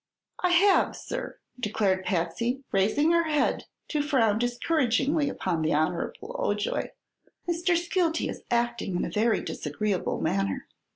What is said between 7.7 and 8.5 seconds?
Skeelty is